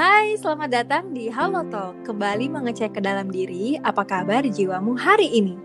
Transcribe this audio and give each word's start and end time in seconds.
Hai, 0.00 0.32
selamat 0.40 0.72
datang 0.72 1.12
di 1.12 1.28
Halo 1.28 1.60
Talk. 1.68 1.92
Kembali 2.08 2.48
mengecek 2.48 2.96
ke 2.96 3.04
dalam 3.04 3.28
diri, 3.28 3.76
apa 3.84 4.00
kabar 4.00 4.40
jiwamu 4.48 4.96
hari 4.96 5.28
ini? 5.28 5.60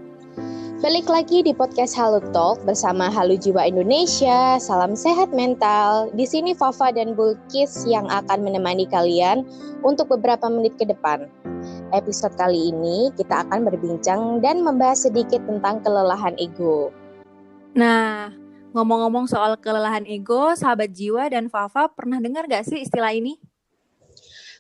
Balik 0.84 1.08
lagi 1.08 1.40
di 1.40 1.56
podcast 1.56 1.96
Halo 1.96 2.20
Talk 2.36 2.60
bersama 2.68 3.08
Halo 3.08 3.40
Jiwa 3.40 3.64
Indonesia. 3.64 4.60
Salam 4.60 4.92
sehat 4.92 5.32
mental. 5.32 6.12
Di 6.20 6.28
sini 6.28 6.52
Fafa 6.52 6.92
dan 6.92 7.16
Bulkis 7.16 7.88
yang 7.88 8.12
akan 8.12 8.44
menemani 8.44 8.84
kalian 8.92 9.48
untuk 9.88 10.12
beberapa 10.12 10.52
menit 10.52 10.76
ke 10.76 10.84
depan. 10.84 11.32
Episode 11.96 12.36
kali 12.36 12.76
ini 12.76 13.16
kita 13.16 13.48
akan 13.48 13.64
berbincang 13.64 14.44
dan 14.44 14.68
membahas 14.68 15.08
sedikit 15.08 15.48
tentang 15.48 15.80
kelelahan 15.80 16.36
ego. 16.36 16.92
Nah, 17.72 18.36
ngomong-ngomong 18.76 19.32
soal 19.32 19.56
kelelahan 19.56 20.04
ego, 20.04 20.52
sahabat 20.60 20.92
jiwa 20.92 21.24
dan 21.32 21.48
Fafa 21.48 21.88
pernah 21.88 22.20
dengar 22.20 22.52
gak 22.52 22.68
sih 22.68 22.84
istilah 22.84 23.16
ini? 23.16 23.55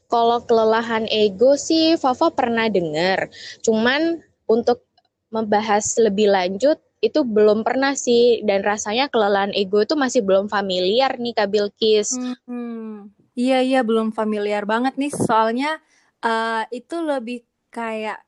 Kalau 0.05 0.43
kelelahan 0.45 1.09
ego 1.09 1.57
sih 1.57 1.97
Fafa 1.97 2.29
pernah 2.31 2.69
dengar. 2.69 3.29
Cuman 3.65 4.21
untuk 4.45 4.85
membahas 5.33 5.97
lebih 5.97 6.31
lanjut 6.31 6.77
itu 7.03 7.21
belum 7.21 7.61
pernah 7.61 7.93
sih 7.93 8.41
dan 8.41 8.65
rasanya 8.65 9.11
kelelahan 9.13 9.53
ego 9.53 9.83
itu 9.85 9.93
masih 9.93 10.25
belum 10.25 10.49
familiar 10.49 11.21
nih 11.21 11.33
Kak 11.37 11.49
Bilkis. 11.53 12.17
Hmm, 12.49 13.13
iya 13.37 13.61
iya 13.61 13.85
belum 13.85 14.09
familiar 14.15 14.65
banget 14.65 14.97
nih 14.97 15.13
soalnya 15.13 15.77
uh, 16.25 16.65
itu 16.73 16.97
lebih 17.05 17.45
kayak 17.69 18.25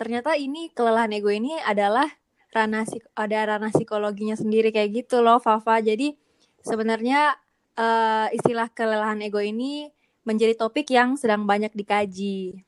ternyata 0.00 0.32
ini 0.38 0.72
kelelahan 0.72 1.12
ego 1.12 1.28
ini 1.28 1.54
adalah 1.60 2.08
ranah 2.54 2.86
ada 3.18 3.38
ranah 3.44 3.70
psikologinya 3.74 4.38
sendiri 4.38 4.70
kayak 4.72 5.04
gitu 5.04 5.20
loh 5.20 5.42
Fafa. 5.42 5.82
Jadi 5.84 6.16
sebenarnya 6.64 7.34
uh, 7.76 8.32
istilah 8.32 8.70
kelelahan 8.72 9.20
ego 9.20 9.42
ini 9.42 9.90
menjadi 10.24 10.56
topik 10.56 10.88
yang 10.90 11.14
sedang 11.20 11.44
banyak 11.44 11.70
dikaji. 11.72 12.64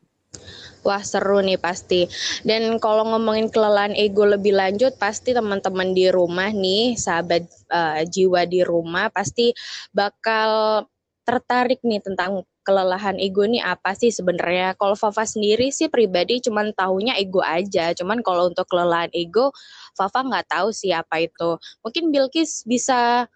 Wah 0.87 1.03
seru 1.03 1.43
nih 1.43 1.59
pasti. 1.59 2.07
Dan 2.47 2.79
kalau 2.79 3.03
ngomongin 3.11 3.51
kelelahan 3.51 3.97
ego 3.99 4.23
lebih 4.23 4.55
lanjut, 4.55 4.95
pasti 5.01 5.35
teman-teman 5.35 5.91
di 5.91 6.07
rumah 6.13 6.55
nih, 6.55 6.95
sahabat 6.95 7.43
uh, 7.73 8.07
jiwa 8.07 8.47
di 8.47 8.63
rumah 8.63 9.11
pasti 9.11 9.51
bakal 9.91 10.85
tertarik 11.27 11.83
nih 11.83 11.99
tentang 11.99 12.47
kelelahan 12.63 13.19
ego 13.19 13.43
nih 13.47 13.63
apa 13.63 13.99
sih 13.99 14.15
sebenarnya? 14.15 14.79
Kalau 14.79 14.95
Fafa 14.95 15.27
sendiri 15.27 15.75
sih 15.75 15.91
pribadi 15.91 16.39
cuman 16.39 16.71
tahunya 16.71 17.19
ego 17.19 17.43
aja. 17.43 17.91
Cuman 17.99 18.23
kalau 18.23 18.47
untuk 18.51 18.71
kelelahan 18.71 19.11
ego, 19.11 19.51
Fafa 19.99 20.23
nggak 20.23 20.47
tahu 20.51 20.71
sih 20.71 20.95
apa 20.95 21.27
itu. 21.27 21.59
Mungkin 21.83 22.15
Bilkis 22.15 22.63
bisa 22.63 23.27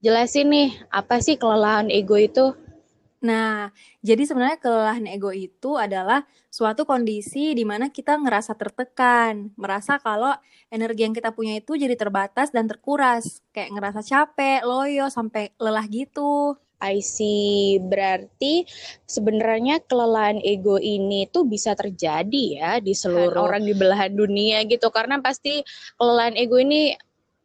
jelasin 0.00 0.48
nih 0.48 0.68
apa 0.88 1.20
sih 1.20 1.36
kelelahan 1.36 1.92
ego 1.92 2.16
itu? 2.16 2.56
Nah, 3.24 3.72
jadi 4.04 4.22
sebenarnya 4.28 4.60
kelelahan 4.60 5.08
ego 5.08 5.32
itu 5.32 5.80
adalah 5.80 6.24
suatu 6.52 6.84
kondisi 6.84 7.56
di 7.56 7.64
mana 7.64 7.88
kita 7.88 8.16
ngerasa 8.20 8.52
tertekan, 8.56 9.52
merasa 9.56 9.96
kalau 9.96 10.36
energi 10.68 11.08
yang 11.08 11.14
kita 11.16 11.32
punya 11.32 11.56
itu 11.56 11.76
jadi 11.76 11.96
terbatas 11.96 12.52
dan 12.52 12.68
terkuras, 12.68 13.40
kayak 13.56 13.72
ngerasa 13.72 14.00
capek, 14.04 14.60
loyo, 14.68 15.08
sampai 15.08 15.52
lelah 15.56 15.86
gitu. 15.88 16.56
I 16.76 17.00
see. 17.00 17.80
Berarti 17.80 18.68
sebenarnya 19.08 19.80
kelelahan 19.88 20.36
ego 20.44 20.76
ini 20.76 21.24
tuh 21.32 21.48
bisa 21.48 21.72
terjadi 21.72 22.44
ya 22.60 22.72
di 22.84 22.92
seluruh 22.92 23.48
orang 23.48 23.64
di 23.64 23.72
belahan 23.72 24.12
dunia 24.12 24.60
gitu 24.68 24.92
karena 24.92 25.16
pasti 25.24 25.64
kelelahan 25.96 26.36
ego 26.36 26.60
ini 26.60 26.92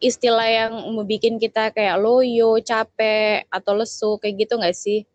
istilah 0.01 0.49
yang 0.49 0.73
bikin 1.05 1.37
kita 1.37 1.71
kayak 1.71 2.01
loyo, 2.01 2.57
capek 2.59 3.45
atau 3.47 3.77
lesu 3.77 4.17
kayak 4.19 4.47
gitu 4.47 4.59
nggak 4.59 4.75
sih? 4.75 5.05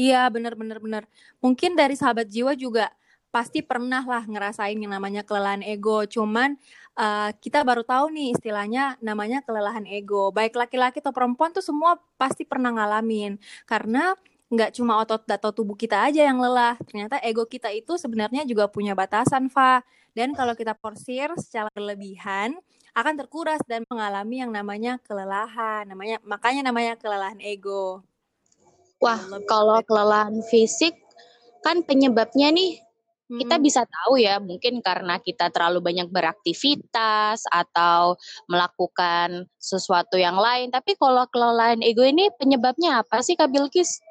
Iya, 0.00 0.20
bener. 0.32 1.04
Mungkin 1.44 1.70
dari 1.76 1.94
sahabat 2.00 2.26
jiwa 2.32 2.56
juga 2.56 2.88
pasti 3.30 3.60
pernah 3.62 4.02
lah 4.02 4.24
ngerasain 4.26 4.74
yang 4.74 4.92
namanya 4.96 5.22
kelelahan 5.28 5.62
ego. 5.62 6.02
Cuman 6.08 6.56
uh, 6.98 7.30
kita 7.38 7.62
baru 7.68 7.84
tahu 7.86 8.10
nih 8.16 8.28
istilahnya 8.34 8.96
namanya 9.04 9.38
kelelahan 9.44 9.84
ego. 9.86 10.32
Baik 10.32 10.56
laki-laki 10.56 10.98
atau 11.04 11.12
perempuan 11.14 11.52
tuh 11.52 11.62
semua 11.62 12.00
pasti 12.16 12.42
pernah 12.48 12.72
ngalamin. 12.74 13.36
Karena 13.68 14.16
nggak 14.50 14.74
cuma 14.74 14.98
otot 14.98 15.22
atau 15.28 15.50
tubuh 15.54 15.76
kita 15.78 16.00
aja 16.08 16.26
yang 16.26 16.40
lelah. 16.40 16.74
Ternyata 16.88 17.20
ego 17.22 17.44
kita 17.46 17.68
itu 17.70 17.94
sebenarnya 18.00 18.42
juga 18.48 18.66
punya 18.72 18.96
batasan, 18.96 19.52
Fa. 19.52 19.84
Dan 20.16 20.34
kalau 20.34 20.58
kita 20.58 20.74
porsir 20.74 21.30
secara 21.38 21.70
berlebihan, 21.70 22.58
akan 22.98 23.14
terkuras 23.14 23.62
dan 23.70 23.86
mengalami 23.86 24.42
yang 24.42 24.50
namanya 24.50 24.98
kelelahan. 25.06 25.86
Namanya 25.86 26.18
makanya 26.26 26.62
namanya 26.66 26.94
kelelahan 26.98 27.38
ego. 27.38 28.02
Wah, 29.00 29.16
kalau 29.48 29.80
kelelahan 29.88 30.44
fisik 30.44 30.92
kan 31.64 31.80
penyebabnya 31.84 32.52
nih 32.52 32.84
hmm. 33.32 33.40
kita 33.40 33.56
bisa 33.56 33.82
tahu 33.88 34.20
ya, 34.20 34.36
mungkin 34.44 34.84
karena 34.84 35.16
kita 35.24 35.48
terlalu 35.48 35.80
banyak 35.80 36.12
beraktivitas 36.12 37.48
atau 37.48 38.20
melakukan 38.44 39.48
sesuatu 39.56 40.20
yang 40.20 40.36
lain. 40.36 40.68
Tapi 40.68 41.00
kalau 41.00 41.24
kelelahan 41.32 41.80
ego 41.80 42.04
ini 42.04 42.28
penyebabnya 42.36 43.00
apa 43.00 43.24
sih 43.24 43.40
Kak 43.40 43.48
Bilkis? 43.48 44.04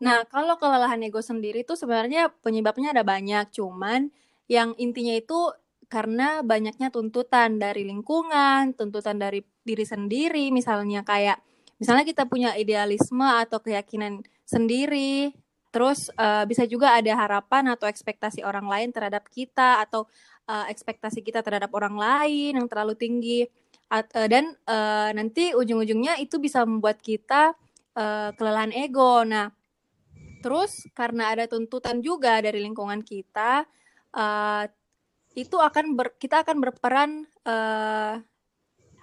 Nah, 0.00 0.24
kalau 0.24 0.56
kelelahan 0.56 1.04
ego 1.04 1.20
sendiri 1.20 1.60
tuh 1.60 1.76
sebenarnya 1.76 2.32
penyebabnya 2.40 2.96
ada 2.96 3.04
banyak, 3.04 3.52
cuman 3.52 4.08
yang 4.48 4.72
intinya 4.80 5.12
itu 5.20 5.52
karena 5.92 6.40
banyaknya 6.40 6.88
tuntutan 6.88 7.60
dari 7.60 7.84
lingkungan, 7.84 8.72
tuntutan 8.72 9.20
dari 9.20 9.44
diri 9.60 9.84
sendiri, 9.84 10.48
misalnya 10.48 11.04
kayak 11.04 11.44
misalnya 11.80 12.04
kita 12.04 12.28
punya 12.28 12.52
idealisme 12.60 13.24
atau 13.24 13.58
keyakinan 13.58 14.20
sendiri 14.44 15.32
terus 15.70 16.10
uh, 16.18 16.44
bisa 16.44 16.66
juga 16.66 16.98
ada 16.98 17.14
harapan 17.14 17.72
atau 17.72 17.86
ekspektasi 17.86 18.42
orang 18.42 18.66
lain 18.66 18.90
terhadap 18.90 19.24
kita 19.30 19.80
atau 19.80 20.04
uh, 20.50 20.66
ekspektasi 20.66 21.22
kita 21.22 21.46
terhadap 21.46 21.70
orang 21.70 21.94
lain 21.94 22.58
yang 22.58 22.66
terlalu 22.66 22.98
tinggi. 22.98 23.40
Uh, 23.90 24.26
dan 24.30 24.54
uh, 24.70 25.10
nanti 25.14 25.50
ujung-ujungnya 25.54 26.18
itu 26.18 26.38
bisa 26.38 26.62
membuat 26.66 26.98
kita 27.02 27.54
uh, 27.94 28.30
kelelahan 28.34 28.74
ego. 28.74 29.22
Nah 29.22 29.50
terus 30.42 30.90
karena 30.94 31.30
ada 31.30 31.46
tuntutan 31.46 32.02
juga 32.02 32.42
dari 32.42 32.58
lingkungan 32.64 33.06
kita 33.06 33.62
uh, 34.14 34.64
itu 35.38 35.56
akan 35.58 35.94
ber, 35.94 36.18
kita 36.18 36.42
akan 36.42 36.56
berperan 36.58 37.10
uh, 37.46 38.18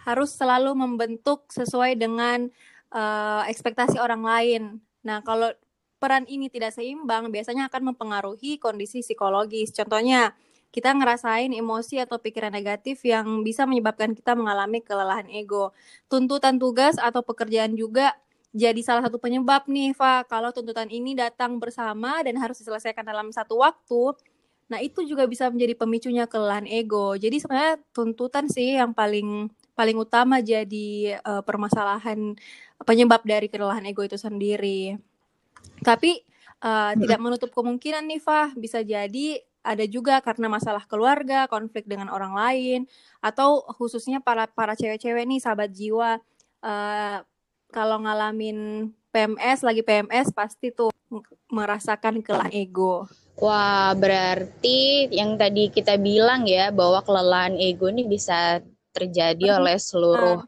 harus 0.07 0.31
selalu 0.31 0.71
membentuk 0.71 1.51
sesuai 1.51 1.99
dengan 1.99 2.47
uh, 2.95 3.43
ekspektasi 3.43 3.99
orang 3.99 4.23
lain. 4.23 4.63
Nah, 5.03 5.19
kalau 5.19 5.51
peran 5.99 6.23
ini 6.31 6.47
tidak 6.47 6.71
seimbang, 6.71 7.27
biasanya 7.27 7.67
akan 7.67 7.91
mempengaruhi 7.91 8.55
kondisi 8.55 9.03
psikologis. 9.03 9.75
Contohnya, 9.75 10.31
kita 10.71 10.95
ngerasain 10.95 11.51
emosi 11.51 11.99
atau 11.99 12.23
pikiran 12.23 12.55
negatif 12.55 13.03
yang 13.03 13.43
bisa 13.43 13.67
menyebabkan 13.67 14.15
kita 14.15 14.31
mengalami 14.37 14.79
kelelahan 14.79 15.27
ego. 15.27 15.75
Tuntutan 16.07 16.55
tugas 16.55 16.95
atau 16.95 17.19
pekerjaan 17.19 17.75
juga 17.75 18.15
jadi 18.55 18.79
salah 18.79 19.03
satu 19.03 19.19
penyebab 19.19 19.67
nih, 19.67 19.91
Fa. 19.91 20.23
Kalau 20.23 20.55
tuntutan 20.55 20.87
ini 20.87 21.13
datang 21.13 21.59
bersama 21.59 22.23
dan 22.23 22.39
harus 22.39 22.57
diselesaikan 22.63 23.03
dalam 23.03 23.27
satu 23.29 23.59
waktu, 23.59 24.15
nah 24.71 24.79
itu 24.79 25.03
juga 25.03 25.27
bisa 25.27 25.51
menjadi 25.51 25.75
pemicunya 25.75 26.25
kelelahan 26.25 26.65
ego. 26.65 27.13
Jadi 27.19 27.43
sebenarnya 27.43 27.75
tuntutan 27.91 28.47
sih 28.47 28.79
yang 28.79 28.95
paling 28.95 29.51
paling 29.77 29.93
utama 30.01 30.41
jadi 30.41 31.21
uh, 31.21 31.45
permasalahan 31.45 32.33
penyebab 32.81 33.21
dari 33.21 33.45
kelelahan 33.45 33.85
ego 33.85 34.01
itu 34.01 34.17
sendiri. 34.17 34.97
Tapi 35.85 36.25
uh, 36.65 36.97
hmm. 36.97 37.05
tidak 37.05 37.19
menutup 37.21 37.49
kemungkinan 37.53 38.09
nih 38.09 38.17
Fah, 38.17 38.57
bisa 38.57 38.81
jadi 38.81 39.37
ada 39.61 39.85
juga 39.85 40.17
karena 40.25 40.49
masalah 40.49 40.81
keluarga, 40.89 41.45
konflik 41.45 41.85
dengan 41.85 42.09
orang 42.09 42.33
lain, 42.33 42.79
atau 43.21 43.61
khususnya 43.77 44.17
para 44.17 44.49
para 44.49 44.73
cewek-cewek 44.73 45.27
nih 45.29 45.43
sahabat 45.43 45.69
jiwa 45.69 46.17
uh, 46.65 47.17
kalau 47.69 48.01
ngalamin 48.01 48.89
PMS 49.11 49.61
lagi 49.61 49.83
PMS 49.83 50.31
pasti 50.31 50.73
tuh 50.73 50.89
merasakan 51.51 52.23
kelelahan 52.25 52.53
ego. 52.55 53.05
Wah, 53.37 53.93
berarti 53.93 55.11
yang 55.13 55.37
tadi 55.37 55.69
kita 55.69 55.99
bilang 56.01 56.49
ya 56.49 56.73
bahwa 56.73 57.05
kelelahan 57.05 57.53
ego 57.59 57.91
ini 57.91 58.07
bisa 58.07 58.65
terjadi 58.97 59.61
oleh 59.61 59.77
seluruh 59.77 60.41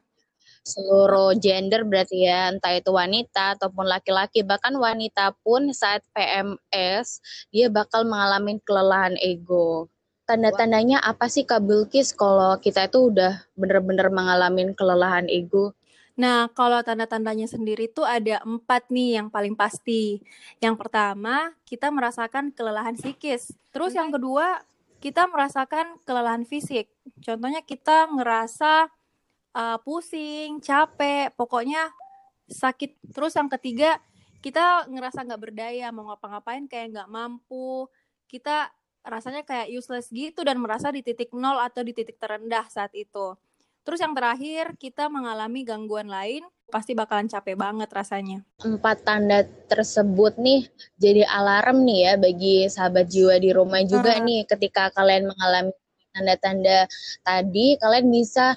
seluruh 0.66 1.34
gender 1.40 1.82
berarti 1.88 2.30
ya 2.30 2.52
entah 2.54 2.76
itu 2.78 2.92
wanita 2.94 3.58
ataupun 3.58 3.86
laki-laki. 3.90 4.46
Bahkan 4.46 4.76
wanita 4.78 5.34
pun 5.42 5.72
saat 5.74 6.06
PMS 6.14 7.24
dia 7.50 7.72
bakal 7.72 8.06
mengalami 8.06 8.62
kelelahan 8.62 9.16
ego. 9.22 9.90
Tanda-tandanya 10.30 11.02
apa 11.02 11.26
sih 11.26 11.42
Kak 11.42 11.66
Bilkis 11.66 12.14
kalau 12.14 12.54
kita 12.62 12.86
itu 12.86 13.10
udah 13.10 13.42
bener-bener 13.58 14.14
mengalami 14.14 14.70
kelelahan 14.78 15.26
ego? 15.26 15.74
Nah, 16.20 16.52
kalau 16.52 16.84
tanda-tandanya 16.84 17.48
sendiri 17.48 17.88
tuh 17.88 18.04
ada 18.04 18.44
empat 18.44 18.92
nih 18.92 19.18
yang 19.18 19.32
paling 19.32 19.56
pasti. 19.56 20.20
Yang 20.60 20.76
pertama, 20.76 21.56
kita 21.64 21.88
merasakan 21.90 22.52
kelelahan 22.52 23.00
psikis. 23.00 23.56
Terus 23.72 23.96
yang 23.96 24.12
kedua, 24.12 24.60
kita 25.00 25.28
merasakan 25.32 26.00
kelelahan 26.04 26.44
fisik. 26.44 26.92
Contohnya 27.24 27.64
kita 27.64 28.12
ngerasa 28.12 28.92
uh, 29.56 29.78
pusing, 29.84 30.60
capek, 30.60 31.32
pokoknya 31.40 31.92
sakit. 32.52 33.16
Terus 33.16 33.34
yang 33.36 33.48
ketiga, 33.48 34.00
kita 34.40 34.88
ngerasa 34.88 35.28
nggak 35.28 35.42
berdaya 35.42 35.92
mau 35.92 36.12
ngapa-ngapain 36.12 36.68
kayak 36.72 36.96
nggak 36.96 37.10
mampu 37.12 37.92
kita 38.32 38.72
rasanya 39.04 39.44
kayak 39.44 39.72
useless 39.72 40.12
gitu 40.12 40.44
dan 40.48 40.60
merasa 40.60 40.92
di 40.92 41.04
titik 41.04 41.32
nol 41.36 41.60
atau 41.60 41.84
di 41.84 41.92
titik 41.92 42.20
terendah 42.20 42.68
saat 42.72 42.92
itu 42.96 43.36
terus 43.90 44.06
yang 44.06 44.14
terakhir 44.14 44.78
kita 44.78 45.10
mengalami 45.10 45.66
gangguan 45.66 46.06
lain 46.06 46.46
pasti 46.70 46.94
bakalan 46.94 47.26
capek 47.26 47.58
banget 47.58 47.90
rasanya. 47.90 48.46
Empat 48.62 49.02
tanda 49.02 49.42
tersebut 49.66 50.38
nih 50.38 50.70
jadi 51.02 51.26
alarm 51.26 51.82
nih 51.82 52.00
ya 52.06 52.14
bagi 52.22 52.70
sahabat 52.70 53.10
jiwa 53.10 53.42
di 53.42 53.50
rumah 53.50 53.82
juga 53.90 54.14
uh. 54.14 54.22
nih 54.22 54.46
ketika 54.46 54.94
kalian 54.94 55.26
mengalami 55.26 55.74
tanda-tanda 56.14 56.86
tadi 57.26 57.82
kalian 57.82 58.14
bisa 58.14 58.54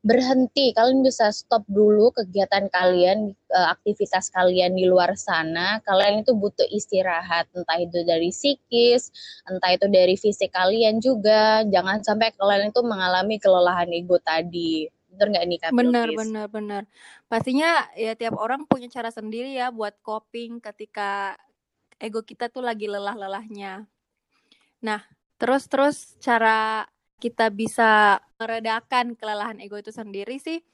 berhenti, 0.00 0.72
kalian 0.72 1.04
bisa 1.04 1.28
stop 1.28 1.60
dulu 1.68 2.08
kegiatan 2.16 2.72
kalian, 2.72 3.36
eh, 3.36 3.68
aktivitas 3.68 4.32
kalian 4.32 4.72
di 4.72 4.88
luar 4.88 5.12
sana. 5.12 5.80
Kalian 5.84 6.24
itu 6.24 6.32
butuh 6.32 6.64
istirahat, 6.72 7.52
entah 7.52 7.76
itu 7.76 8.00
dari 8.08 8.32
psikis, 8.32 9.12
entah 9.44 9.76
itu 9.76 9.86
dari 9.92 10.16
fisik 10.16 10.56
kalian 10.56 11.04
juga. 11.04 11.64
Jangan 11.68 12.00
sampai 12.00 12.32
kalian 12.32 12.72
itu 12.72 12.80
mengalami 12.80 13.36
kelelahan 13.36 13.92
ego 13.92 14.16
tadi. 14.24 14.88
Bener 15.10 15.26
nggak 15.36 15.44
nih 15.44 15.58
Kak 15.60 15.70
Bener, 15.76 16.08
bener, 16.16 16.46
bener. 16.48 16.82
Pastinya 17.28 17.84
ya 17.92 18.16
tiap 18.16 18.40
orang 18.40 18.64
punya 18.64 18.88
cara 18.88 19.12
sendiri 19.12 19.52
ya 19.52 19.68
buat 19.68 20.00
coping 20.00 20.64
ketika 20.64 21.36
ego 22.00 22.24
kita 22.24 22.48
tuh 22.48 22.64
lagi 22.64 22.88
lelah-lelahnya. 22.88 23.84
Nah, 24.80 25.04
terus-terus 25.36 26.16
cara 26.24 26.88
kita 27.20 27.52
bisa 27.52 28.18
meredakan 28.40 29.14
kelelahan 29.14 29.60
ego 29.60 29.76
itu 29.76 29.92
sendiri 29.92 30.40
sih 30.40 30.64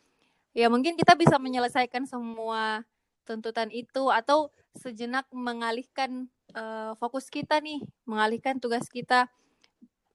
ya 0.55 0.71
mungkin 0.71 0.95
kita 0.95 1.19
bisa 1.19 1.37
menyelesaikan 1.37 2.07
semua 2.07 2.87
tuntutan 3.27 3.69
itu 3.75 4.09
atau 4.09 4.55
sejenak 4.79 5.27
mengalihkan 5.35 6.31
uh, 6.55 6.95
fokus 6.97 7.27
kita 7.27 7.59
nih 7.59 7.83
mengalihkan 8.07 8.63
tugas 8.63 8.87
kita 8.87 9.27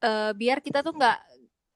uh, 0.02 0.32
biar 0.34 0.64
kita 0.64 0.82
tuh 0.82 0.96
nggak 0.96 1.20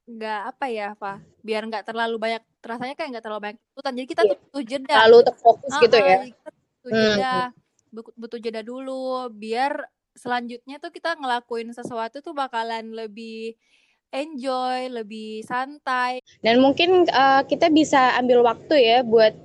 nggak 0.06 0.42
apa 0.54 0.66
ya 0.70 0.94
apa 0.94 1.18
biar 1.42 1.66
nggak 1.66 1.86
terlalu 1.90 2.16
banyak 2.22 2.44
rasanya 2.62 2.94
kayak 2.98 3.10
nggak 3.18 3.26
terlalu 3.26 3.42
banyak 3.42 3.60
tuntutan. 3.74 3.94
Jadi 3.94 4.08
kita 4.10 4.22
yeah. 4.22 4.30
tuh 4.30 4.38
butuh 4.42 4.64
jeda. 4.66 4.96
Terlalu 4.98 5.20
terfokus 5.26 5.74
uh, 5.74 5.82
gitu 5.82 5.98
ya? 5.98 6.18
butuh 6.82 6.92
jeda. 6.94 7.36
Hmm. 7.96 8.04
butuh 8.20 8.40
jeda 8.44 8.62
dulu 8.62 9.32
biar 9.32 9.72
selanjutnya 10.20 10.84
tuh 10.84 10.92
kita 10.92 11.16
ngelakuin 11.16 11.72
sesuatu 11.72 12.20
tuh 12.20 12.36
bakalan 12.36 12.92
lebih 12.92 13.56
enjoy, 14.16 14.88
lebih 14.88 15.44
santai. 15.44 16.24
Dan 16.40 16.64
mungkin 16.64 17.04
uh, 17.12 17.44
kita 17.44 17.68
bisa 17.68 18.16
ambil 18.16 18.48
waktu 18.48 18.76
ya 18.80 19.00
buat 19.04 19.36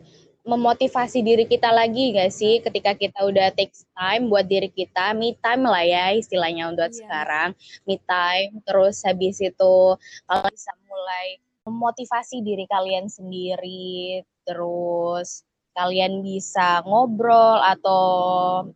memotivasi 0.47 1.21
diri 1.21 1.45
kita 1.45 1.69
lagi 1.69 2.17
gak 2.17 2.33
sih 2.33 2.65
ketika 2.65 2.97
kita 2.97 3.29
udah 3.29 3.53
take 3.53 3.77
time 3.93 4.33
buat 4.33 4.49
diri 4.49 4.73
kita 4.73 5.13
me 5.13 5.37
time 5.37 5.69
lah 5.69 5.85
ya 5.85 6.17
istilahnya 6.17 6.73
untuk 6.73 6.89
yeah. 6.91 6.97
sekarang 6.97 7.49
me 7.85 8.01
time 8.09 8.65
terus 8.65 9.05
habis 9.05 9.37
itu 9.39 9.77
kalau 10.25 10.49
bisa 10.49 10.73
mulai 10.89 11.37
memotivasi 11.69 12.41
diri 12.41 12.65
kalian 12.65 13.13
sendiri 13.13 14.25
terus 14.49 15.45
kalian 15.77 16.25
bisa 16.25 16.83
ngobrol 16.89 17.61
atau 17.63 18.03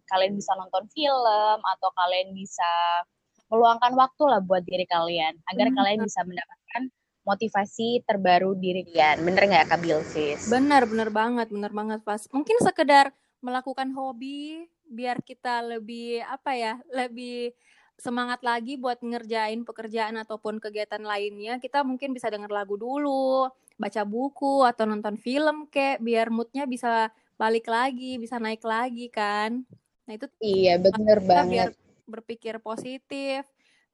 kalian 0.06 0.36
bisa 0.36 0.52
nonton 0.54 0.84
film 0.92 1.58
atau 1.58 1.90
kalian 1.96 2.36
bisa 2.36 3.02
meluangkan 3.48 3.92
waktu 3.94 4.22
lah 4.24 4.40
buat 4.40 4.64
diri 4.64 4.84
kalian 4.88 5.36
agar 5.52 5.66
hmm. 5.70 5.76
kalian 5.76 6.00
bisa 6.04 6.20
mendapatkan 6.24 6.82
motivasi 7.24 8.04
terbaru 8.04 8.52
diri 8.56 8.84
kalian. 8.84 9.24
Bener 9.24 9.42
nggak 9.48 9.66
Kak 9.72 9.80
Bilsis? 9.80 10.48
Bener, 10.52 10.84
bener 10.84 11.08
banget, 11.08 11.48
bener 11.48 11.72
banget 11.72 12.00
pas. 12.04 12.20
Mungkin 12.30 12.60
sekedar 12.60 13.10
melakukan 13.40 13.92
hobi 13.96 14.68
biar 14.84 15.24
kita 15.24 15.64
lebih 15.64 16.20
apa 16.24 16.52
ya, 16.56 16.74
lebih 16.92 17.56
semangat 17.96 18.44
lagi 18.44 18.76
buat 18.76 19.00
ngerjain 19.00 19.64
pekerjaan 19.64 20.20
ataupun 20.20 20.60
kegiatan 20.60 21.00
lainnya. 21.00 21.56
Kita 21.56 21.80
mungkin 21.80 22.12
bisa 22.12 22.28
denger 22.28 22.52
lagu 22.52 22.76
dulu, 22.76 23.48
baca 23.80 24.02
buku 24.04 24.62
atau 24.68 24.84
nonton 24.84 25.16
film 25.16 25.66
kayak 25.72 26.04
biar 26.04 26.28
moodnya 26.28 26.68
bisa 26.68 27.08
balik 27.34 27.66
lagi, 27.66 28.20
bisa 28.20 28.36
naik 28.38 28.62
lagi 28.62 29.08
kan. 29.08 29.64
Nah 30.04 30.12
itu 30.12 30.26
iya 30.44 30.76
bener 30.76 31.18
banget. 31.24 31.72
Biar 31.72 31.83
berpikir 32.04 32.60
positif, 32.60 33.44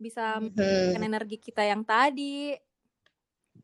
bisa 0.01 0.39
hmm. 0.41 1.01
energi 1.01 1.37
kita 1.39 1.63
yang 1.67 1.87
tadi. 1.87 2.57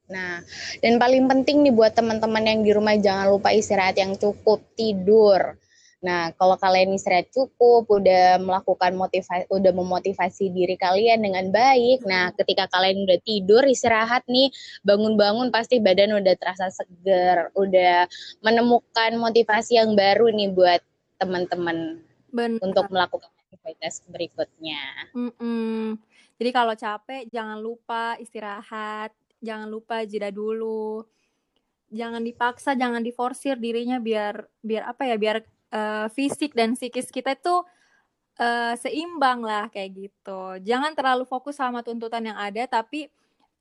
Nah, 0.07 0.39
dan 0.79 1.03
paling 1.03 1.27
penting 1.27 1.67
nih 1.67 1.75
buat 1.75 1.97
teman-teman 1.97 2.45
yang 2.47 2.61
di 2.63 2.71
rumah 2.71 2.95
jangan 2.95 3.27
lupa 3.27 3.51
istirahat 3.51 3.99
yang 3.99 4.15
cukup, 4.15 4.63
tidur. 4.79 5.59
Nah, 6.07 6.31
kalau 6.39 6.55
kalian 6.55 6.95
istirahat 6.95 7.33
cukup, 7.35 7.91
udah 7.91 8.39
melakukan 8.39 8.95
motivasi, 8.95 9.51
udah 9.51 9.73
memotivasi 9.75 10.55
diri 10.55 10.79
kalian 10.79 11.27
dengan 11.27 11.51
baik. 11.51 12.07
Nah, 12.07 12.31
ketika 12.39 12.71
kalian 12.71 13.03
udah 13.09 13.19
tidur, 13.27 13.67
istirahat 13.67 14.23
nih, 14.31 14.53
bangun-bangun 14.87 15.51
pasti 15.51 15.83
badan 15.83 16.15
udah 16.15 16.35
terasa 16.39 16.71
seger, 16.71 17.51
udah 17.59 18.07
menemukan 18.47 19.19
motivasi 19.19 19.83
yang 19.83 19.99
baru 19.99 20.31
nih 20.31 20.55
buat 20.55 20.81
teman-teman 21.19 21.99
untuk 22.63 22.87
melakukan 22.93 23.36
aktivitas 23.47 24.03
berikutnya. 24.11 24.83
Mm-mm. 25.15 25.95
Jadi 26.37 26.51
kalau 26.51 26.75
capek 26.75 27.31
jangan 27.31 27.63
lupa 27.63 28.19
istirahat, 28.19 29.15
jangan 29.41 29.71
lupa 29.71 30.03
jeda 30.03 30.35
dulu, 30.35 31.07
jangan 31.89 32.21
dipaksa, 32.21 32.75
jangan 32.75 33.01
diforsir 33.01 33.57
dirinya 33.57 34.03
biar 34.03 34.45
biar 34.61 34.91
apa 34.91 35.07
ya 35.07 35.17
biar 35.17 35.47
uh, 35.73 36.11
fisik 36.11 36.53
dan 36.53 36.75
psikis 36.75 37.09
kita 37.09 37.39
itu 37.39 37.63
uh, 38.43 38.75
seimbang 38.77 39.41
lah 39.41 39.71
kayak 39.71 39.97
gitu. 39.97 40.61
Jangan 40.67 40.93
terlalu 40.93 41.25
fokus 41.25 41.57
sama 41.57 41.81
tuntutan 41.87 42.27
yang 42.27 42.37
ada, 42.37 42.67
tapi 42.69 43.09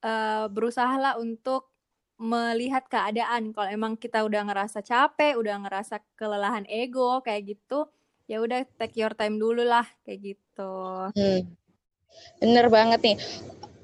uh, 0.03 0.49
berusahalah 0.51 1.21
untuk 1.21 1.69
melihat 2.15 2.87
keadaan. 2.87 3.51
Kalau 3.55 3.69
emang 3.71 3.93
kita 3.95 4.23
udah 4.23 4.47
ngerasa 4.47 4.83
capek, 4.83 5.35
udah 5.39 5.63
ngerasa 5.67 6.03
kelelahan 6.19 6.63
ego 6.67 7.23
kayak 7.23 7.55
gitu, 7.55 7.87
ya 8.25 8.41
udah 8.41 8.65
take 8.81 8.97
your 8.97 9.13
time 9.13 9.37
dulu 9.37 9.61
lah 9.61 9.85
kayak 10.05 10.35
gitu. 10.35 10.73
Hmm. 11.13 11.41
Bener 12.41 12.65
banget 12.73 12.99
nih. 13.01 13.17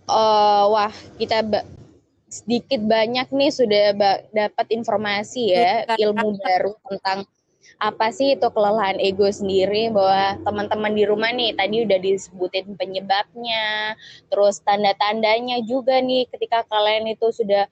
Uh, 0.09 0.65
wah 0.73 0.93
kita 1.21 1.45
ba 1.45 1.61
sedikit 2.31 2.79
banyak 2.87 3.27
nih 3.27 3.51
sudah 3.51 3.91
dapat 4.31 4.67
informasi 4.71 5.51
ya, 5.51 5.83
ya 5.83 5.95
ilmu 5.99 6.39
baru 6.39 6.79
tentang 6.87 7.27
apa 7.81 8.07
sih 8.15 8.39
itu 8.39 8.47
kelelahan 8.55 8.97
ego 9.03 9.27
sendiri 9.27 9.91
bahwa 9.91 10.39
teman-teman 10.47 10.95
di 10.95 11.03
rumah 11.03 11.27
nih 11.35 11.51
tadi 11.59 11.83
udah 11.83 11.99
disebutin 11.99 12.79
penyebabnya, 12.79 13.99
terus 14.31 14.63
tanda-tandanya 14.63 15.59
juga 15.67 15.99
nih 15.99 16.23
ketika 16.31 16.63
kalian 16.71 17.11
itu 17.11 17.27
sudah 17.35 17.67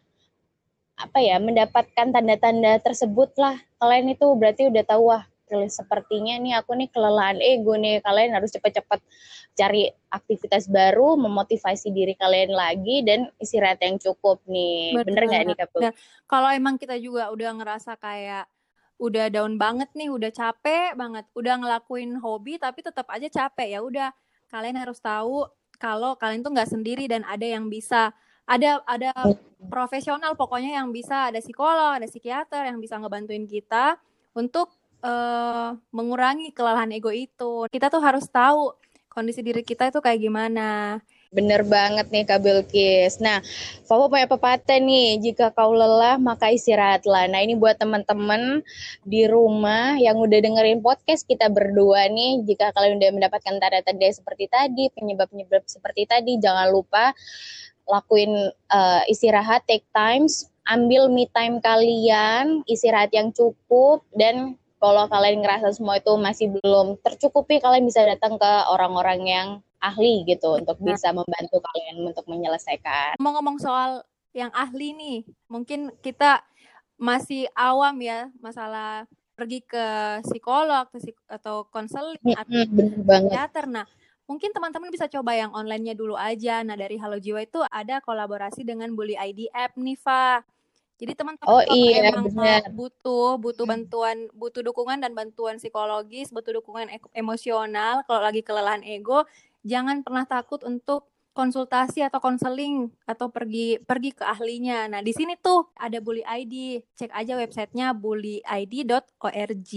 apa 1.00 1.24
ya 1.24 1.40
mendapatkan 1.40 2.12
tanda-tanda 2.12 2.84
tersebut 2.84 3.32
lah 3.40 3.56
kalian 3.80 4.12
itu 4.12 4.28
berarti 4.36 4.68
udah 4.68 4.84
tahu 4.84 5.16
wah 5.16 5.24
sepertinya 5.70 6.38
nih 6.38 6.54
aku 6.62 6.78
nih 6.78 6.90
kelelahan 6.94 7.42
ego 7.42 7.74
nih. 7.76 8.00
Kalian 8.06 8.38
harus 8.38 8.54
cepat-cepat 8.54 9.02
cari 9.58 9.90
aktivitas 10.08 10.72
baru 10.72 11.20
memotivasi 11.20 11.92
diri 11.92 12.16
kalian 12.16 12.56
lagi 12.56 13.04
dan 13.04 13.28
istirahat 13.42 13.84
yang 13.84 14.00
cukup 14.00 14.40
nih. 14.48 14.96
Betul. 14.96 15.06
bener 15.12 15.24
nggak 15.28 15.44
nih 15.44 15.56
kak 15.58 15.70
nah, 15.82 15.94
kalau 16.30 16.50
emang 16.54 16.76
kita 16.80 16.96
juga 16.96 17.28
udah 17.34 17.50
ngerasa 17.60 18.00
kayak 18.00 18.48
udah 19.00 19.32
down 19.32 19.56
banget 19.60 19.92
nih 19.96 20.12
udah 20.12 20.32
capek 20.32 20.92
banget 20.96 21.24
udah 21.32 21.56
ngelakuin 21.60 22.20
hobi 22.20 22.60
tapi 22.60 22.84
tetap 22.84 23.08
aja 23.12 23.28
capek 23.28 23.76
ya 23.76 23.80
udah. 23.84 24.10
Kalian 24.50 24.82
harus 24.82 24.98
tahu 24.98 25.46
kalau 25.78 26.16
kalian 26.16 26.42
tuh 26.42 26.52
nggak 26.56 26.72
sendiri 26.72 27.06
dan 27.06 27.22
ada 27.28 27.46
yang 27.46 27.68
bisa 27.68 28.16
ada 28.50 28.82
ada 28.90 29.14
profesional 29.70 30.34
pokoknya 30.34 30.82
yang 30.82 30.90
bisa 30.90 31.30
ada 31.30 31.38
psikolog 31.38 32.02
ada 32.02 32.10
psikiater 32.10 32.66
yang 32.66 32.82
bisa 32.82 32.98
ngebantuin 32.98 33.46
kita 33.46 34.02
untuk 34.34 34.74
uh, 35.04 35.76
mengurangi 35.92 36.52
kelelahan 36.52 36.92
ego 36.92 37.12
itu. 37.14 37.68
Kita 37.72 37.92
tuh 37.92 38.02
harus 38.04 38.26
tahu 38.28 38.74
kondisi 39.10 39.42
diri 39.44 39.66
kita 39.66 39.90
itu 39.92 40.00
kayak 40.00 40.20
gimana. 40.22 41.00
Bener 41.30 41.62
banget 41.62 42.10
nih 42.10 42.26
Kak 42.26 42.42
Bilkis. 42.42 43.22
Nah, 43.22 43.38
Papa 43.86 44.10
punya 44.10 44.26
pepatah 44.26 44.82
nih, 44.82 45.22
jika 45.22 45.54
kau 45.54 45.78
lelah 45.78 46.18
maka 46.18 46.50
istirahatlah. 46.50 47.30
Nah 47.30 47.46
ini 47.46 47.54
buat 47.54 47.78
teman-teman 47.78 48.66
di 49.06 49.30
rumah 49.30 49.94
yang 50.02 50.18
udah 50.18 50.42
dengerin 50.42 50.82
podcast 50.82 51.30
kita 51.30 51.46
berdua 51.54 52.10
nih, 52.10 52.42
jika 52.50 52.74
kalian 52.74 52.98
udah 52.98 53.12
mendapatkan 53.14 53.62
tanda-tanda 53.62 54.10
seperti 54.10 54.50
tadi, 54.50 54.90
penyebab-penyebab 54.98 55.70
seperti 55.70 56.10
tadi, 56.10 56.42
jangan 56.42 56.74
lupa 56.74 57.14
lakuin 57.86 58.50
uh, 58.74 59.02
istirahat, 59.06 59.66
take 59.70 59.86
times, 59.94 60.50
ambil 60.70 61.14
me 61.14 61.30
time 61.30 61.62
kalian, 61.62 62.66
istirahat 62.66 63.14
yang 63.14 63.30
cukup, 63.34 64.02
dan 64.18 64.58
kalau 64.80 65.06
kalian 65.12 65.44
ngerasa 65.44 65.76
semua 65.76 66.00
itu 66.00 66.16
masih 66.16 66.56
belum 66.56 66.98
tercukupi, 67.04 67.60
kalian 67.60 67.84
bisa 67.84 68.08
datang 68.08 68.40
ke 68.40 68.52
orang-orang 68.72 69.20
yang 69.28 69.48
ahli 69.80 70.24
gitu 70.28 70.60
untuk 70.60 70.80
bisa 70.80 71.12
membantu 71.12 71.60
kalian 71.60 72.04
untuk 72.04 72.26
menyelesaikan. 72.28 73.20
Ngomong-ngomong 73.20 73.60
soal 73.60 74.04
yang 74.32 74.52
ahli 74.56 74.96
nih, 74.96 75.20
mungkin 75.52 75.92
kita 76.00 76.44
masih 77.00 77.48
awam 77.56 77.96
ya 78.04 78.28
masalah 78.44 79.08
pergi 79.40 79.64
ke 79.64 79.86
psikolog 80.28 80.92
atau 81.32 81.64
konseling 81.72 82.20
atau 82.36 82.60
psikiater. 83.08 83.72
Nah, 83.72 83.88
mungkin 84.28 84.52
teman-teman 84.52 84.92
bisa 84.92 85.08
coba 85.08 85.32
yang 85.32 85.56
online-nya 85.56 85.96
dulu 85.96 86.20
aja. 86.20 86.60
Nah, 86.68 86.76
dari 86.76 87.00
Halo 87.00 87.16
Jiwa 87.24 87.40
itu 87.40 87.64
ada 87.72 88.04
kolaborasi 88.04 88.68
dengan 88.68 88.92
Bully 88.92 89.16
ID 89.16 89.48
app 89.56 89.80
nih, 89.80 89.96
Fa. 89.96 90.44
Jadi 91.00 91.16
teman-teman 91.16 91.48
oh, 91.48 91.64
kalau 91.64 91.80
iya, 91.80 92.12
emang 92.12 92.28
bener. 92.28 92.68
butuh 92.76 93.40
butuh 93.40 93.64
hmm. 93.64 93.72
bantuan, 93.72 94.18
butuh 94.36 94.60
dukungan 94.60 95.00
dan 95.00 95.16
bantuan 95.16 95.56
psikologis, 95.56 96.28
butuh 96.36 96.60
dukungan 96.60 96.92
emosional 97.16 98.04
kalau 98.04 98.20
lagi 98.20 98.44
kelelahan 98.44 98.84
ego, 98.84 99.24
jangan 99.64 100.04
pernah 100.04 100.28
takut 100.28 100.60
untuk 100.68 101.08
konsultasi 101.40 102.04
atau 102.04 102.20
konseling 102.20 102.92
atau 103.08 103.32
pergi 103.32 103.80
pergi 103.88 104.12
ke 104.12 104.28
ahlinya. 104.28 104.92
Nah, 104.92 105.00
di 105.00 105.16
sini 105.16 105.40
tuh 105.40 105.72
ada 105.80 106.04
Bully 106.04 106.20
ID. 106.20 106.84
Cek 107.00 107.16
aja 107.16 107.40
websitenya 107.40 107.96
bullyid.org. 107.96 109.72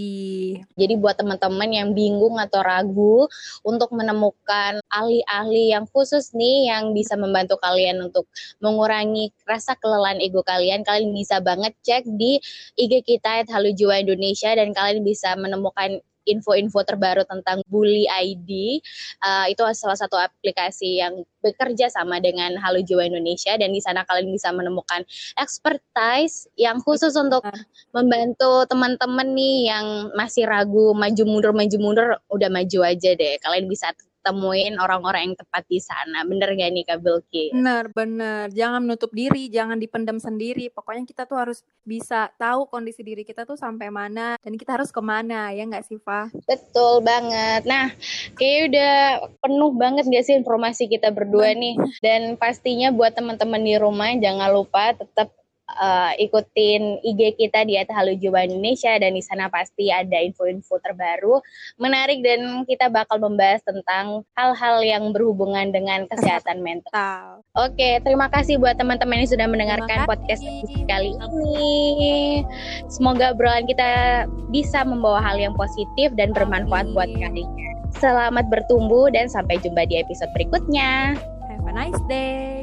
Jadi 0.75 0.93
buat 0.99 1.15
teman-teman 1.15 1.69
yang 1.71 1.89
bingung 1.95 2.35
atau 2.35 2.59
ragu 2.59 3.31
untuk 3.63 3.95
menemukan 3.95 4.83
ahli-ahli 4.91 5.71
yang 5.71 5.87
khusus 5.87 6.35
nih 6.35 6.67
yang 6.67 6.91
bisa 6.91 7.15
membantu 7.15 7.55
kalian 7.63 8.03
untuk 8.03 8.27
mengurangi 8.59 9.31
rasa 9.47 9.79
kelelahan 9.79 10.19
ego 10.19 10.43
kalian, 10.43 10.83
kalian 10.83 11.15
bisa 11.15 11.39
banget 11.39 11.71
cek 11.87 12.03
di 12.19 12.43
IG 12.75 13.07
kita 13.07 13.47
Halu 13.47 13.71
Jiwa 13.71 14.03
Indonesia 14.03 14.51
dan 14.51 14.75
kalian 14.75 15.05
bisa 15.07 15.39
menemukan 15.39 16.03
info-info 16.25 16.83
terbaru 16.83 17.23
tentang 17.27 17.63
Bully 17.67 18.07
ID. 18.07 18.79
Uh, 19.23 19.45
itu 19.51 19.61
salah 19.75 19.97
satu 19.97 20.15
aplikasi 20.19 20.99
yang 21.03 21.23
bekerja 21.43 21.91
sama 21.91 22.23
dengan 22.23 22.55
Halo 22.59 22.79
Jiwa 22.79 23.03
Indonesia 23.03 23.55
dan 23.59 23.75
di 23.75 23.83
sana 23.83 24.07
kalian 24.07 24.31
bisa 24.31 24.49
menemukan 24.55 25.03
expertise 25.35 26.47
yang 26.55 26.79
khusus 26.79 27.13
untuk 27.19 27.43
membantu 27.91 28.63
teman-teman 28.71 29.35
nih 29.35 29.67
yang 29.67 29.85
masih 30.15 30.47
ragu 30.47 30.95
maju 30.95 31.23
mundur 31.27 31.51
maju 31.51 31.77
mundur 31.79 32.07
udah 32.31 32.49
maju 32.49 32.79
aja 32.87 33.11
deh. 33.13 33.35
Kalian 33.43 33.67
bisa 33.67 33.91
temuin 34.23 34.79
orang-orang 34.79 35.29
yang 35.29 35.35
tepat 35.35 35.67
di 35.67 35.83
sana. 35.83 36.23
Bener 36.23 36.55
gak 36.55 36.71
nih 36.71 36.83
Kak 36.87 36.99
Bilki? 37.03 37.51
Bener, 37.51 37.91
bener. 37.91 38.47
Jangan 38.55 38.79
menutup 38.81 39.11
diri, 39.11 39.51
jangan 39.51 39.77
dipendam 39.77 40.17
sendiri. 40.17 40.71
Pokoknya 40.71 41.03
kita 41.03 41.27
tuh 41.27 41.37
harus 41.37 41.61
bisa 41.83 42.31
tahu 42.39 42.65
kondisi 42.71 43.03
diri 43.03 43.27
kita 43.27 43.43
tuh 43.43 43.59
sampai 43.59 43.91
mana 43.91 44.39
dan 44.39 44.55
kita 44.55 44.79
harus 44.79 44.89
ke 44.89 45.03
mana, 45.03 45.51
ya 45.51 45.67
nggak 45.67 45.83
sih, 45.83 45.99
Fa? 45.99 46.31
Betul 46.47 47.03
banget. 47.03 47.67
Nah, 47.67 47.91
kayak 48.39 48.59
udah 48.71 48.95
penuh 49.43 49.71
banget 49.75 50.07
gak 50.07 50.25
sih 50.25 50.39
informasi 50.39 50.87
kita 50.87 51.11
berdua 51.11 51.51
nih. 51.51 51.75
Dan 51.99 52.39
pastinya 52.39 52.89
buat 52.95 53.11
teman-teman 53.13 53.59
di 53.59 53.75
rumah 53.75 54.15
jangan 54.15 54.49
lupa 54.55 54.95
tetap 54.95 55.35
uh, 55.77 56.11
ikutin 56.17 57.01
IG 57.01 57.37
kita 57.37 57.65
di 57.65 57.77
Halo 57.77 58.13
Jiwa 58.15 58.45
Indonesia 58.45 58.93
dan 58.97 59.13
di 59.13 59.23
sana 59.23 59.49
pasti 59.49 59.89
ada 59.89 60.17
info-info 60.21 60.79
terbaru 60.81 61.41
menarik 61.77 62.21
dan 62.21 62.65
kita 62.65 62.89
bakal 62.89 63.21
membahas 63.21 63.61
tentang 63.65 64.25
hal-hal 64.37 64.81
yang 64.81 65.03
berhubungan 65.11 65.73
dengan 65.73 66.05
kesehatan 66.09 66.61
mental. 66.61 67.45
Oke, 67.57 68.01
terima 68.01 68.29
kasih 68.29 68.57
buat 68.57 68.77
teman-teman 68.77 69.23
yang 69.23 69.31
sudah 69.31 69.47
mendengarkan 69.49 70.05
podcast 70.09 70.41
kali 70.89 71.13
ini. 71.13 72.43
Semoga 72.89 73.33
obrolan 73.33 73.65
kita 73.69 74.23
bisa 74.49 74.85
membawa 74.85 75.21
hal 75.21 75.37
yang 75.37 75.53
positif 75.57 76.13
dan 76.17 76.33
bermanfaat 76.33 76.89
buat 76.93 77.09
kalian. 77.09 77.73
Selamat 77.93 78.49
bertumbuh 78.49 79.13
dan 79.13 79.29
sampai 79.29 79.61
jumpa 79.61 79.85
di 79.85 80.01
episode 80.01 80.29
berikutnya. 80.33 81.13
Have 81.45 81.69
a 81.69 81.73
nice 81.73 82.01
day. 82.09 82.62